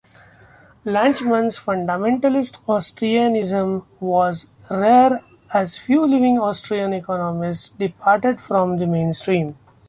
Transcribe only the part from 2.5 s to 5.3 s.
Austrianism" was rare